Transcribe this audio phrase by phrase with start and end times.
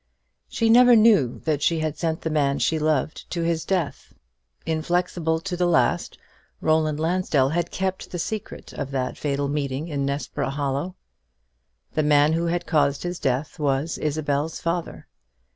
[0.49, 4.15] She never knew that she had sent the man she loved to his death.
[4.65, 6.17] Inflexible to the last,
[6.59, 10.95] Roland Lansdell had kept the secret of that fatal meeting in Nessborough Hollow.
[11.93, 15.07] The man who had caused his death was Isabel's father.